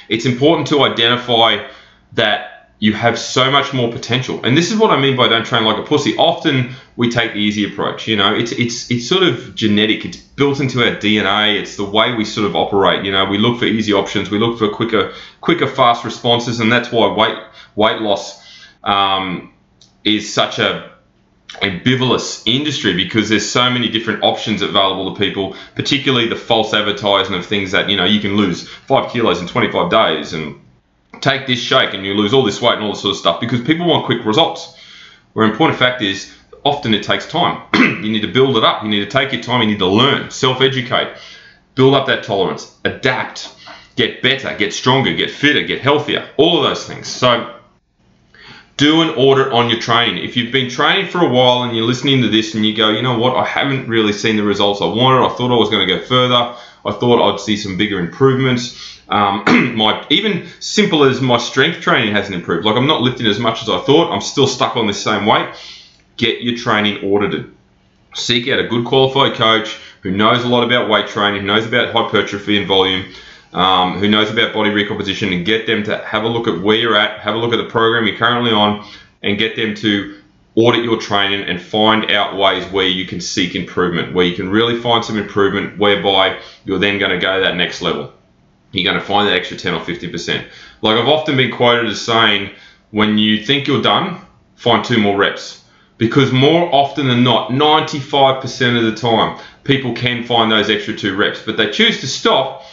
it's 0.08 0.26
important 0.26 0.68
to 0.70 0.82
identify 0.82 1.68
that 2.14 2.59
you 2.80 2.94
have 2.94 3.20
so 3.20 3.52
much 3.52 3.74
more 3.74 3.92
potential. 3.92 4.40
And 4.44 4.58
this 4.58 4.72
is 4.72 4.78
what 4.78 4.90
I 4.90 5.00
mean 5.00 5.18
by 5.18 5.28
don't 5.28 5.46
train 5.46 5.66
like 5.66 5.78
a 5.78 5.84
pussy. 5.84 6.16
Often 6.18 6.72
we 6.96 7.10
take 7.10 7.34
the 7.34 7.40
easy 7.40 7.72
approach. 7.72 8.08
You 8.08 8.16
know, 8.16 8.34
it's 8.34 8.54
it's 8.54 8.90
it's 8.90 9.08
sort 9.08 9.24
of 9.24 9.54
genetic. 9.54 10.06
It's 10.06 10.18
built 10.18 10.62
into 10.62 10.84
our 10.84 10.96
DNA. 10.96 11.60
It's 11.60 11.76
the 11.76 11.84
way 11.84 12.14
we 12.14 12.24
sort 12.24 12.48
of 12.48 12.56
operate. 12.56 13.04
You 13.06 13.12
know, 13.12 13.26
we 13.26 13.38
look 13.38 13.60
for 13.60 13.66
easy 13.66 13.92
options. 13.92 14.30
We 14.32 14.40
look 14.40 14.58
for 14.58 14.70
quicker 14.70 15.14
quicker 15.42 15.68
fast 15.68 16.06
responses, 16.06 16.62
and 16.62 16.72
that's 16.72 16.90
why 16.92 17.14
weight 17.14 17.38
weight 17.76 18.02
loss 18.02 18.42
um, 18.84 19.54
is 20.06 20.34
such 20.34 20.60
a 20.60 20.90
ambivalent 21.62 22.44
industry 22.46 22.94
because 22.94 23.28
there's 23.28 23.50
so 23.50 23.70
many 23.70 23.90
different 23.90 24.24
options 24.24 24.62
available 24.62 25.14
to 25.14 25.20
people, 25.20 25.56
particularly 25.76 26.30
the 26.30 26.36
false 26.36 26.74
advertising 26.74 27.36
of 27.36 27.46
things 27.46 27.72
that 27.72 27.90
you 27.90 27.98
know 27.98 28.06
you 28.06 28.22
can 28.22 28.38
lose 28.38 28.70
five 28.70 29.12
kilos 29.12 29.42
in 29.42 29.48
25 29.48 29.92
days 29.92 30.32
and 30.32 30.62
take 31.22 31.48
this 31.48 31.60
shake 31.60 31.94
and 31.94 32.06
you 32.06 32.14
lose 32.14 32.34
all 32.34 32.44
this 32.44 32.62
weight 32.62 32.76
and 32.76 32.84
all 32.84 32.94
this 32.94 33.02
sort 33.02 33.12
of 33.12 33.18
stuff 33.18 33.40
because 33.40 33.62
people 33.62 33.88
want 33.88 34.06
quick 34.06 34.26
results. 34.26 34.76
Where 35.34 35.46
important 35.46 35.80
fact 35.80 36.02
is, 36.02 36.34
often 36.64 36.94
it 36.94 37.04
takes 37.04 37.28
time. 37.28 37.62
you 37.74 38.12
need 38.12 38.22
to 38.22 38.32
build 38.32 38.58
it 38.58 38.64
up. 38.64 38.84
You 38.84 38.90
need 38.90 39.04
to 39.04 39.10
take 39.10 39.32
your 39.32 39.42
time. 39.42 39.62
You 39.62 39.68
need 39.68 39.80
to 39.80 39.88
learn, 39.88 40.32
self-educate, 40.32 41.16
build 41.76 41.94
up 41.94 42.08
that 42.08 42.24
tolerance, 42.24 42.78
adapt, 42.84 43.56
get 43.96 44.22
better, 44.22 44.56
get 44.58 44.74
stronger, 44.74 45.14
get 45.14 45.32
fitter, 45.32 45.64
get 45.64 45.82
healthier. 45.82 46.30
All 46.38 46.58
of 46.58 46.64
those 46.64 46.86
things. 46.86 47.08
So 47.08 47.56
do 48.80 49.02
an 49.02 49.10
audit 49.10 49.52
on 49.52 49.70
your 49.70 49.80
training. 49.80 50.24
If 50.24 50.38
you've 50.38 50.54
been 50.54 50.70
training 50.70 51.12
for 51.12 51.20
a 51.20 51.28
while 51.28 51.64
and 51.64 51.76
you're 51.76 51.86
listening 51.86 52.22
to 52.22 52.30
this 52.30 52.56
and 52.56 52.66
you 52.66 52.74
go, 52.74 52.90
you 52.92 53.02
know 53.02 53.20
what, 53.20 53.36
I 53.36 53.44
haven't 53.44 53.90
really 53.90 54.14
seen 54.14 54.38
the 54.38 54.44
results 54.44 54.82
I 54.82 54.86
wanted. 54.86 55.26
I 55.26 55.36
thought 55.36 55.52
I 55.52 55.58
was 55.58 55.70
going 55.70 55.86
to 55.86 55.98
go 55.98 56.02
further. 56.02 56.56
I 56.86 56.92
thought 56.94 57.22
I'd 57.22 57.42
see 57.42 57.58
some 57.58 57.76
bigger 57.76 58.00
improvements. 58.00 58.99
Um, 59.10 59.44
my 59.76 60.06
even 60.10 60.48
simple 60.60 61.04
as 61.04 61.20
my 61.22 61.38
strength 61.38 61.82
training 61.82 62.14
hasn't 62.14 62.36
improved. 62.36 62.66
Like 62.66 62.76
I'm 62.76 62.88
not 62.88 63.02
lifting 63.02 63.28
as 63.28 63.40
much 63.40 63.62
as 63.62 63.70
I 63.70 63.80
thought. 63.80 64.12
I'm 64.12 64.22
still 64.22 64.48
stuck 64.48 64.76
on 64.76 64.88
the 64.88 64.94
same 64.94 65.26
weight. 65.26 65.50
Get 66.18 66.42
your 66.42 66.58
training 66.58 67.04
audited. 67.04 67.56
Seek 68.14 68.48
out 68.48 68.60
a 68.60 68.68
good 68.68 68.86
qualified 68.86 69.36
coach 69.36 69.78
who 70.02 70.12
knows 70.12 70.44
a 70.44 70.48
lot 70.48 70.64
about 70.64 70.90
weight 70.90 71.08
training, 71.08 71.42
who 71.42 71.48
knows 71.48 71.66
about 71.66 71.94
hypertrophy 71.94 72.58
and 72.58 72.68
volume, 72.68 73.14
um, 73.54 74.00
who 74.00 74.08
knows 74.08 74.32
about 74.32 74.54
body 74.54 74.70
recomposition, 74.70 75.34
and 75.34 75.46
get 75.46 75.68
them 75.68 75.84
to 75.84 75.98
have 76.00 76.24
a 76.24 76.28
look 76.28 76.48
at 76.48 76.62
where 76.62 76.78
you're 76.78 76.96
at, 76.96 77.20
have 77.20 77.36
a 77.36 77.38
look 77.38 77.54
at 77.54 77.58
the 77.58 77.70
program 77.70 78.08
you're 78.08 78.18
currently 78.18 78.52
on, 78.52 78.86
and 79.22 79.38
get 79.38 79.56
them 79.56 79.76
to 79.76 80.20
audit 80.56 80.84
your 80.84 81.00
training 81.00 81.48
and 81.48 81.62
find 81.62 82.12
out 82.12 82.38
ways 82.38 82.66
where 82.72 82.88
you 82.88 83.06
can 83.06 83.22
seek 83.22 83.56
improvement, 83.56 84.14
where 84.14 84.26
you 84.26 84.36
can 84.36 84.50
really 84.50 84.80
find 84.80 85.04
some 85.04 85.18
improvement, 85.18 85.78
whereby 85.78 86.40
you're 86.66 86.80
then 86.80 86.98
going 87.00 87.12
to 87.12 87.20
go 87.20 87.42
that 87.42 87.56
next 87.56 87.82
level. 87.82 88.14
You're 88.72 88.92
going 88.92 89.00
to 89.00 89.06
find 89.06 89.28
that 89.28 89.36
extra 89.36 89.58
10 89.58 89.74
or 89.74 89.80
50%. 89.80 90.46
Like 90.82 90.98
I've 90.98 91.08
often 91.08 91.38
been 91.38 91.52
quoted 91.52 91.90
as 91.90 92.02
saying, 92.02 92.52
when 92.92 93.18
you 93.18 93.44
think 93.44 93.68
you're 93.68 93.82
done, 93.82 94.20
find 94.56 94.84
two 94.84 95.00
more 95.00 95.18
reps. 95.18 95.64
Because 95.98 96.32
more 96.32 96.74
often 96.74 97.08
than 97.08 97.24
not, 97.24 97.50
95% 97.50 98.78
of 98.78 98.84
the 98.84 98.96
time, 98.96 99.40
people 99.64 99.94
can 99.94 100.24
find 100.24 100.52
those 100.52 100.70
extra 100.70 100.96
two 100.96 101.16
reps, 101.16 101.42
but 101.42 101.58
they 101.58 101.70
choose 101.70 102.00
to 102.02 102.08
stop 102.08 102.64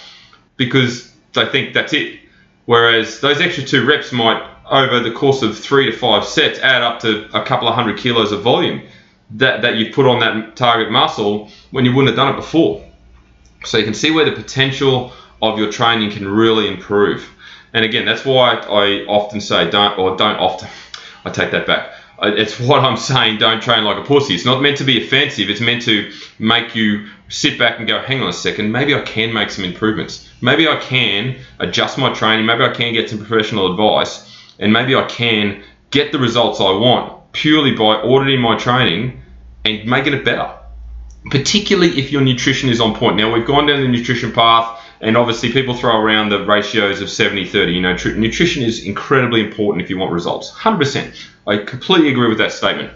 because 0.56 1.12
they 1.32 1.46
think 1.46 1.74
that's 1.74 1.92
it. 1.92 2.20
Whereas 2.66 3.20
those 3.20 3.40
extra 3.40 3.64
two 3.64 3.84
reps 3.84 4.12
might, 4.12 4.42
over 4.70 5.00
the 5.00 5.12
course 5.12 5.42
of 5.42 5.58
three 5.58 5.86
to 5.86 5.96
five 5.96 6.24
sets, 6.24 6.58
add 6.60 6.82
up 6.82 7.00
to 7.00 7.28
a 7.36 7.44
couple 7.44 7.68
of 7.68 7.74
hundred 7.74 7.98
kilos 7.98 8.32
of 8.32 8.42
volume 8.42 8.82
that, 9.32 9.62
that 9.62 9.76
you've 9.76 9.94
put 9.94 10.06
on 10.06 10.20
that 10.20 10.56
target 10.56 10.90
muscle 10.90 11.50
when 11.70 11.84
you 11.84 11.94
wouldn't 11.94 12.08
have 12.08 12.16
done 12.16 12.34
it 12.34 12.36
before. 12.36 12.84
So 13.64 13.78
you 13.78 13.84
can 13.84 13.94
see 13.94 14.10
where 14.10 14.24
the 14.24 14.32
potential 14.32 15.12
of 15.42 15.58
your 15.58 15.70
training 15.70 16.10
can 16.10 16.28
really 16.28 16.68
improve. 16.68 17.28
And 17.72 17.84
again, 17.84 18.06
that's 18.06 18.24
why 18.24 18.54
I 18.54 19.04
often 19.06 19.40
say 19.40 19.70
don't, 19.70 19.98
or 19.98 20.16
don't 20.16 20.36
often, 20.36 20.68
I 21.24 21.30
take 21.30 21.50
that 21.50 21.66
back. 21.66 21.92
It's 22.22 22.58
what 22.68 22.82
I'm 22.82 22.96
saying, 22.96 23.38
don't 23.38 23.62
train 23.62 23.84
like 23.84 23.98
a 23.98 24.06
pussy. 24.06 24.34
It's 24.34 24.44
not 24.44 24.62
meant 24.62 24.78
to 24.78 24.84
be 24.84 25.04
offensive, 25.04 25.50
it's 25.50 25.60
meant 25.60 25.82
to 25.82 26.12
make 26.38 26.74
you 26.74 27.06
sit 27.28 27.58
back 27.58 27.78
and 27.78 27.86
go, 27.86 28.00
hang 28.00 28.22
on 28.22 28.28
a 28.28 28.32
second, 28.32 28.72
maybe 28.72 28.94
I 28.94 29.02
can 29.02 29.32
make 29.32 29.50
some 29.50 29.64
improvements. 29.64 30.28
Maybe 30.40 30.68
I 30.68 30.76
can 30.76 31.36
adjust 31.58 31.98
my 31.98 32.12
training, 32.12 32.46
maybe 32.46 32.64
I 32.64 32.72
can 32.72 32.92
get 32.92 33.10
some 33.10 33.18
professional 33.18 33.70
advice, 33.72 34.32
and 34.58 34.72
maybe 34.72 34.94
I 34.94 35.04
can 35.04 35.62
get 35.90 36.12
the 36.12 36.18
results 36.18 36.60
I 36.60 36.70
want 36.72 37.32
purely 37.32 37.72
by 37.72 37.96
auditing 37.96 38.40
my 38.40 38.56
training 38.56 39.20
and 39.64 39.84
making 39.84 40.14
it 40.14 40.24
better. 40.24 40.50
Particularly 41.30 41.98
if 41.98 42.12
your 42.12 42.22
nutrition 42.22 42.70
is 42.70 42.80
on 42.80 42.94
point. 42.94 43.16
Now, 43.16 43.32
we've 43.32 43.46
gone 43.46 43.66
down 43.66 43.80
the 43.80 43.88
nutrition 43.88 44.32
path 44.32 44.80
and 45.00 45.16
obviously, 45.16 45.52
people 45.52 45.74
throw 45.74 46.00
around 46.00 46.30
the 46.30 46.44
ratios 46.44 47.00
of 47.00 47.10
70 47.10 47.46
30. 47.46 47.72
You 47.72 47.80
know, 47.80 47.96
tr- 47.96 48.10
nutrition 48.10 48.62
is 48.62 48.84
incredibly 48.84 49.44
important 49.44 49.82
if 49.82 49.90
you 49.90 49.98
want 49.98 50.12
results. 50.12 50.50
100%. 50.50 51.14
I 51.46 51.58
completely 51.58 52.10
agree 52.10 52.28
with 52.28 52.38
that 52.38 52.52
statement. 52.52 52.92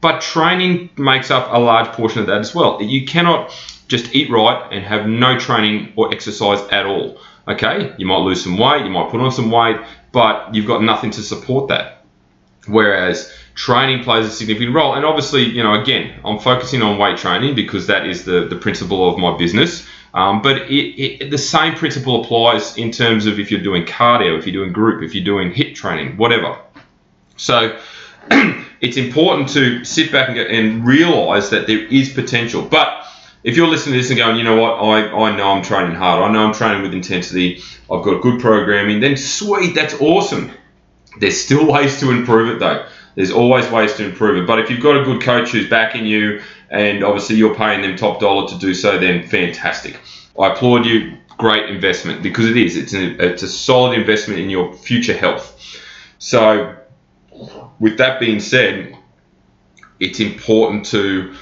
But 0.00 0.20
training 0.20 0.90
makes 0.96 1.30
up 1.30 1.48
a 1.52 1.58
large 1.58 1.88
portion 1.88 2.20
of 2.20 2.26
that 2.28 2.38
as 2.38 2.54
well. 2.54 2.80
You 2.82 3.04
cannot 3.04 3.52
just 3.88 4.14
eat 4.14 4.30
right 4.30 4.66
and 4.72 4.84
have 4.84 5.06
no 5.06 5.38
training 5.38 5.92
or 5.96 6.12
exercise 6.12 6.60
at 6.70 6.86
all. 6.86 7.20
Okay, 7.48 7.94
you 7.98 8.06
might 8.06 8.18
lose 8.18 8.42
some 8.44 8.56
weight, 8.56 8.84
you 8.84 8.90
might 8.90 9.10
put 9.10 9.20
on 9.20 9.32
some 9.32 9.50
weight, 9.50 9.76
but 10.12 10.54
you've 10.54 10.66
got 10.66 10.82
nothing 10.82 11.10
to 11.10 11.22
support 11.22 11.68
that. 11.68 12.04
Whereas 12.66 13.32
training 13.54 14.04
plays 14.04 14.26
a 14.26 14.30
significant 14.30 14.74
role. 14.74 14.94
And 14.94 15.04
obviously, 15.04 15.44
you 15.44 15.62
know, 15.62 15.80
again, 15.80 16.20
I'm 16.24 16.38
focusing 16.38 16.82
on 16.82 16.98
weight 16.98 17.18
training 17.18 17.54
because 17.54 17.88
that 17.88 18.06
is 18.06 18.24
the, 18.24 18.46
the 18.46 18.56
principle 18.56 19.08
of 19.08 19.18
my 19.18 19.36
business. 19.36 19.86
Um, 20.12 20.42
but 20.42 20.62
it, 20.70 21.22
it, 21.22 21.30
the 21.30 21.38
same 21.38 21.74
principle 21.74 22.24
applies 22.24 22.76
in 22.76 22.90
terms 22.90 23.26
of 23.26 23.38
if 23.38 23.50
you're 23.50 23.62
doing 23.62 23.84
cardio, 23.84 24.38
if 24.38 24.46
you're 24.46 24.64
doing 24.64 24.72
group, 24.72 25.02
if 25.02 25.14
you're 25.14 25.24
doing 25.24 25.52
HIIT 25.52 25.74
training, 25.74 26.16
whatever. 26.16 26.58
So 27.36 27.78
it's 28.80 28.96
important 28.96 29.50
to 29.50 29.84
sit 29.84 30.10
back 30.10 30.28
and, 30.30 30.38
and 30.38 30.84
realize 30.84 31.50
that 31.50 31.66
there 31.66 31.84
is 31.86 32.12
potential. 32.12 32.62
But 32.62 33.06
if 33.44 33.56
you're 33.56 33.68
listening 33.68 33.94
to 33.94 34.00
this 34.00 34.10
and 34.10 34.18
going, 34.18 34.36
you 34.36 34.44
know 34.44 34.60
what, 34.60 34.74
I, 34.74 35.06
I 35.10 35.36
know 35.36 35.50
I'm 35.52 35.62
training 35.62 35.94
hard, 35.94 36.22
I 36.22 36.32
know 36.32 36.44
I'm 36.44 36.54
training 36.54 36.82
with 36.82 36.92
intensity, 36.92 37.62
I've 37.90 38.04
got 38.04 38.20
good 38.20 38.40
programming, 38.40 39.00
then 39.00 39.16
sweet, 39.16 39.74
that's 39.74 39.94
awesome. 40.00 40.50
There's 41.18 41.40
still 41.40 41.66
ways 41.66 42.00
to 42.00 42.10
improve 42.10 42.54
it 42.54 42.58
though. 42.58 42.86
There's 43.14 43.32
always 43.32 43.68
ways 43.70 43.94
to 43.94 44.04
improve 44.04 44.42
it. 44.42 44.46
But 44.46 44.60
if 44.60 44.70
you've 44.70 44.82
got 44.82 45.00
a 45.00 45.04
good 45.04 45.22
coach 45.22 45.50
who's 45.50 45.68
backing 45.68 46.06
you 46.06 46.42
and 46.70 47.02
obviously 47.02 47.36
you're 47.36 47.54
paying 47.54 47.82
them 47.82 47.96
top 47.96 48.20
dollar 48.20 48.48
to 48.48 48.58
do 48.58 48.74
so, 48.74 48.98
then 48.98 49.26
fantastic. 49.26 49.98
I 50.38 50.52
applaud 50.52 50.86
you. 50.86 51.16
Great 51.36 51.70
investment 51.70 52.22
because 52.22 52.46
it 52.46 52.56
is. 52.56 52.76
It's 52.76 52.92
a, 52.92 53.32
it's 53.32 53.42
a 53.42 53.48
solid 53.48 53.98
investment 53.98 54.40
in 54.40 54.50
your 54.50 54.74
future 54.74 55.16
health. 55.16 55.58
So, 56.18 56.76
with 57.78 57.96
that 57.96 58.20
being 58.20 58.40
said, 58.40 58.94
it's 59.98 60.20
important 60.20 60.84
to 60.86 61.34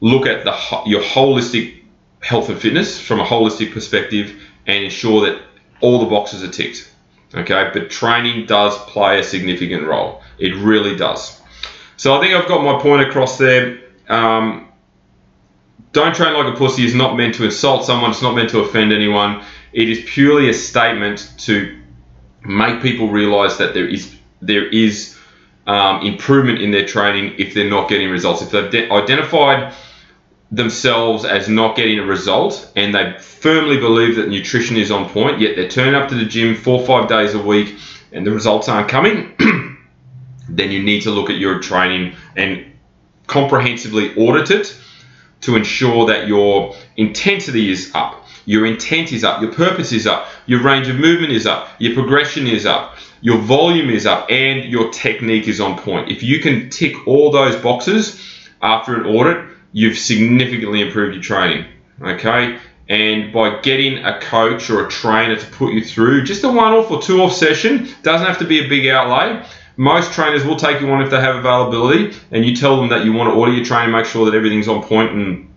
look 0.00 0.26
at 0.26 0.44
the 0.44 0.82
your 0.86 1.02
holistic 1.02 1.82
health 2.20 2.48
and 2.48 2.60
fitness 2.60 3.00
from 3.00 3.20
a 3.20 3.24
holistic 3.24 3.72
perspective 3.72 4.40
and 4.66 4.84
ensure 4.84 5.26
that 5.26 5.42
all 5.80 5.98
the 5.98 6.06
boxes 6.06 6.42
are 6.44 6.50
ticked. 6.50 6.90
Okay, 7.34 7.70
but 7.72 7.90
training 7.90 8.46
does 8.46 8.76
play 8.84 9.18
a 9.18 9.24
significant 9.24 9.84
role. 9.84 10.22
It 10.38 10.54
really 10.54 10.96
does. 10.96 11.40
So 11.96 12.14
I 12.14 12.20
think 12.20 12.34
I've 12.34 12.48
got 12.48 12.62
my 12.62 12.80
point 12.80 13.08
across 13.08 13.38
there. 13.38 13.80
Um, 14.08 14.68
don't 15.92 16.14
train 16.14 16.34
like 16.34 16.52
a 16.52 16.56
pussy 16.56 16.84
is 16.84 16.94
not 16.94 17.16
meant 17.16 17.36
to 17.36 17.44
insult 17.44 17.84
someone. 17.84 18.10
It's 18.10 18.22
not 18.22 18.34
meant 18.34 18.50
to 18.50 18.60
offend 18.60 18.92
anyone. 18.92 19.44
It 19.72 19.88
is 19.88 20.02
purely 20.06 20.50
a 20.50 20.54
statement 20.54 21.32
to 21.38 21.80
make 22.44 22.82
people 22.82 23.08
realize 23.08 23.58
that 23.58 23.74
there 23.74 23.88
is 23.88 24.14
there 24.42 24.68
is 24.68 25.16
um, 25.66 26.02
improvement 26.02 26.60
in 26.60 26.70
their 26.70 26.84
training 26.84 27.34
if 27.38 27.54
they're 27.54 27.70
not 27.70 27.88
getting 27.88 28.10
results. 28.10 28.42
If 28.42 28.50
they've 28.50 28.70
de- 28.70 28.92
identified 28.92 29.72
themselves 30.50 31.24
as 31.24 31.48
not 31.48 31.76
getting 31.76 31.98
a 31.98 32.04
result 32.04 32.70
and 32.76 32.94
they 32.94 33.16
firmly 33.18 33.78
believe 33.78 34.16
that 34.16 34.28
nutrition 34.28 34.76
is 34.76 34.90
on 34.90 35.08
point, 35.08 35.40
yet 35.40 35.56
they're 35.56 35.68
turning 35.68 35.94
up 35.94 36.08
to 36.10 36.14
the 36.14 36.24
gym 36.24 36.54
four 36.54 36.80
or 36.80 36.86
five 36.86 37.08
days 37.08 37.34
a 37.34 37.42
week 37.42 37.78
and 38.12 38.26
the 38.26 38.30
results 38.30 38.68
aren't 38.68 38.88
coming, 38.88 39.34
then 40.48 40.70
you 40.70 40.82
need 40.82 41.02
to 41.02 41.10
look 41.10 41.30
at 41.30 41.36
your 41.36 41.60
training 41.60 42.14
and 42.36 42.73
comprehensively 43.26 44.14
audit 44.16 44.50
it 44.50 44.76
to 45.42 45.56
ensure 45.56 46.06
that 46.06 46.26
your 46.26 46.74
intensity 46.96 47.70
is 47.70 47.90
up, 47.94 48.26
your 48.46 48.66
intent 48.66 49.12
is 49.12 49.24
up, 49.24 49.40
your 49.40 49.52
purpose 49.52 49.92
is 49.92 50.06
up, 50.06 50.26
your 50.46 50.62
range 50.62 50.88
of 50.88 50.96
movement 50.96 51.32
is 51.32 51.46
up, 51.46 51.68
your 51.78 51.94
progression 51.94 52.46
is 52.46 52.66
up, 52.66 52.96
your 53.20 53.38
volume 53.38 53.90
is 53.90 54.06
up, 54.06 54.30
and 54.30 54.64
your 54.64 54.90
technique 54.90 55.48
is 55.48 55.60
on 55.60 55.78
point. 55.78 56.10
If 56.10 56.22
you 56.22 56.40
can 56.40 56.70
tick 56.70 57.06
all 57.06 57.30
those 57.30 57.56
boxes 57.56 58.20
after 58.60 58.94
an 58.94 59.06
audit, 59.06 59.48
you've 59.72 59.98
significantly 59.98 60.80
improved 60.80 61.14
your 61.14 61.22
training. 61.22 61.66
Okay? 62.00 62.58
And 62.88 63.32
by 63.32 63.60
getting 63.60 64.04
a 64.04 64.20
coach 64.20 64.68
or 64.68 64.86
a 64.86 64.90
trainer 64.90 65.36
to 65.36 65.46
put 65.52 65.72
you 65.72 65.82
through 65.82 66.24
just 66.24 66.44
a 66.44 66.48
one 66.48 66.74
off 66.74 66.90
or 66.90 67.00
two 67.00 67.22
off 67.22 67.32
session, 67.32 67.88
doesn't 68.02 68.26
have 68.26 68.38
to 68.38 68.44
be 68.44 68.64
a 68.64 68.68
big 68.68 68.86
outlay 68.88 69.42
most 69.76 70.12
trainers 70.12 70.44
will 70.44 70.56
take 70.56 70.80
you 70.80 70.90
on 70.90 71.02
if 71.02 71.10
they 71.10 71.20
have 71.20 71.36
availability, 71.36 72.16
and 72.30 72.44
you 72.44 72.54
tell 72.54 72.76
them 72.76 72.88
that 72.90 73.04
you 73.04 73.12
want 73.12 73.30
to 73.32 73.34
order 73.34 73.52
your 73.52 73.64
training, 73.64 73.92
make 73.92 74.06
sure 74.06 74.26
that 74.26 74.36
everything's 74.36 74.68
on 74.68 74.82
point, 74.82 75.12
and 75.12 75.50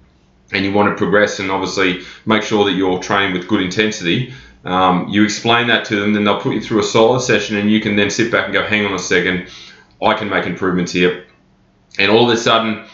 and 0.54 0.64
you 0.64 0.72
want 0.72 0.90
to 0.90 0.96
progress, 0.96 1.40
and 1.40 1.52
obviously 1.52 2.04
make 2.26 2.42
sure 2.42 2.66
that 2.66 2.72
you're 2.72 3.00
training 3.00 3.34
with 3.34 3.48
good 3.48 3.62
intensity. 3.62 4.34
Um, 4.64 5.10
you 5.10 5.24
explain 5.24 5.68
that 5.68 5.86
to 5.86 6.00
them, 6.00 6.14
then 6.14 6.24
they'll 6.24 6.40
put 6.40 6.54
you 6.54 6.62
through 6.62 6.80
a 6.80 6.84
solid 6.84 7.22
session, 7.22 7.58
and 7.58 7.70
you 7.70 7.82
can 7.82 7.96
then 7.96 8.10
sit 8.10 8.32
back 8.32 8.46
and 8.46 8.54
go, 8.54 8.64
"Hang 8.64 8.86
on 8.86 8.94
a 8.94 9.00
second, 9.00 9.50
I 10.02 10.14
can 10.14 10.30
make 10.30 10.46
improvements 10.46 10.92
here," 10.92 11.26
and 12.00 12.12
all 12.12 12.30
of 12.30 12.36
a 12.36 12.40
sudden 12.40 12.86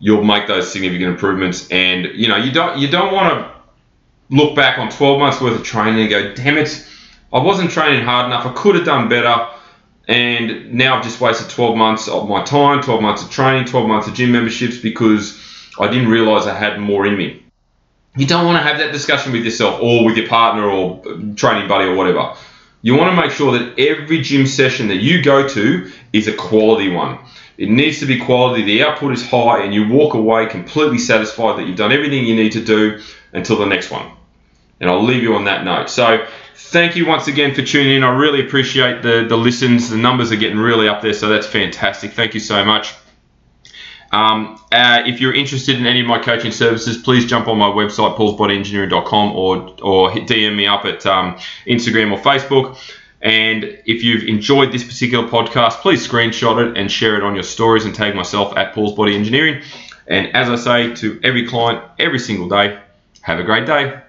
you'll 0.00 0.24
make 0.24 0.46
those 0.46 0.72
significant 0.72 1.10
improvements. 1.10 1.68
And 1.70 2.06
you 2.14 2.28
know 2.28 2.36
you 2.36 2.52
don't 2.52 2.78
you 2.78 2.88
don't 2.88 3.12
want 3.12 3.34
to 3.34 3.50
look 4.30 4.54
back 4.54 4.78
on 4.78 4.90
12 4.90 5.18
months 5.18 5.40
worth 5.40 5.56
of 5.56 5.64
training 5.64 6.00
and 6.00 6.10
go, 6.10 6.34
"Damn 6.34 6.56
it, 6.56 6.86
I 7.32 7.40
wasn't 7.40 7.70
training 7.70 8.04
hard 8.04 8.26
enough. 8.26 8.46
I 8.46 8.52
could 8.52 8.76
have 8.76 8.84
done 8.84 9.08
better." 9.08 9.48
And 10.08 10.72
now 10.72 10.96
I've 10.96 11.04
just 11.04 11.20
wasted 11.20 11.50
12 11.50 11.76
months 11.76 12.08
of 12.08 12.28
my 12.28 12.42
time, 12.42 12.82
12 12.82 13.02
months 13.02 13.22
of 13.22 13.30
training, 13.30 13.66
12 13.66 13.86
months 13.86 14.08
of 14.08 14.14
gym 14.14 14.32
memberships 14.32 14.78
because 14.78 15.38
I 15.78 15.88
didn't 15.88 16.08
realize 16.08 16.46
I 16.46 16.54
had 16.54 16.80
more 16.80 17.06
in 17.06 17.16
me. 17.16 17.42
You 18.16 18.26
don't 18.26 18.46
want 18.46 18.56
to 18.56 18.62
have 18.62 18.78
that 18.78 18.90
discussion 18.90 19.32
with 19.32 19.44
yourself 19.44 19.80
or 19.82 20.04
with 20.04 20.16
your 20.16 20.26
partner 20.26 20.64
or 20.68 21.02
uh, 21.06 21.34
training 21.36 21.68
buddy 21.68 21.84
or 21.84 21.94
whatever. 21.94 22.34
You 22.80 22.94
want 22.94 23.14
to 23.14 23.20
make 23.20 23.32
sure 23.32 23.58
that 23.58 23.78
every 23.78 24.22
gym 24.22 24.46
session 24.46 24.88
that 24.88 24.96
you 24.96 25.22
go 25.22 25.46
to 25.46 25.92
is 26.12 26.26
a 26.26 26.32
quality 26.32 26.90
one. 26.90 27.18
It 27.58 27.68
needs 27.68 27.98
to 28.00 28.06
be 28.06 28.18
quality, 28.20 28.62
the 28.62 28.84
output 28.84 29.12
is 29.12 29.28
high, 29.28 29.62
and 29.62 29.74
you 29.74 29.88
walk 29.88 30.14
away 30.14 30.46
completely 30.46 30.98
satisfied 30.98 31.58
that 31.58 31.66
you've 31.66 31.76
done 31.76 31.92
everything 31.92 32.24
you 32.24 32.36
need 32.36 32.52
to 32.52 32.64
do 32.64 33.02
until 33.32 33.58
the 33.58 33.66
next 33.66 33.90
one. 33.90 34.10
And 34.80 34.88
I'll 34.88 35.02
leave 35.02 35.24
you 35.24 35.34
on 35.34 35.44
that 35.44 35.64
note. 35.64 35.90
So, 35.90 36.24
Thank 36.60 36.96
you 36.96 37.06
once 37.06 37.28
again 37.28 37.54
for 37.54 37.62
tuning 37.62 37.96
in. 37.96 38.02
I 38.02 38.10
really 38.10 38.44
appreciate 38.44 39.00
the, 39.02 39.24
the 39.28 39.36
listens. 39.36 39.90
The 39.90 39.96
numbers 39.96 40.32
are 40.32 40.36
getting 40.36 40.58
really 40.58 40.88
up 40.88 41.00
there, 41.02 41.14
so 41.14 41.28
that's 41.28 41.46
fantastic. 41.46 42.12
Thank 42.12 42.34
you 42.34 42.40
so 42.40 42.64
much. 42.64 42.94
Um, 44.10 44.60
uh, 44.72 45.04
if 45.06 45.20
you're 45.20 45.34
interested 45.34 45.78
in 45.78 45.86
any 45.86 46.00
of 46.00 46.06
my 46.06 46.18
coaching 46.18 46.50
services, 46.50 46.98
please 46.98 47.26
jump 47.26 47.46
on 47.46 47.58
my 47.58 47.68
website, 47.68 48.16
paulsbodyengineering.com, 48.16 49.36
or, 49.36 49.76
or 49.82 50.10
DM 50.10 50.56
me 50.56 50.66
up 50.66 50.84
at 50.84 51.06
um, 51.06 51.36
Instagram 51.66 52.12
or 52.12 52.18
Facebook. 52.18 52.76
And 53.22 53.64
if 53.86 54.02
you've 54.02 54.24
enjoyed 54.24 54.72
this 54.72 54.82
particular 54.82 55.28
podcast, 55.28 55.74
please 55.80 56.06
screenshot 56.06 56.70
it 56.70 56.76
and 56.76 56.90
share 56.90 57.16
it 57.16 57.22
on 57.22 57.34
your 57.34 57.44
stories 57.44 57.84
and 57.84 57.94
tag 57.94 58.16
myself 58.16 58.56
at 58.56 58.74
Paul's 58.74 58.94
Body 58.94 59.14
Engineering. 59.14 59.62
And 60.08 60.34
as 60.34 60.48
I 60.48 60.56
say 60.56 60.94
to 60.96 61.20
every 61.22 61.46
client 61.46 61.84
every 62.00 62.18
single 62.18 62.48
day, 62.48 62.80
have 63.22 63.38
a 63.38 63.44
great 63.44 63.66
day. 63.66 64.00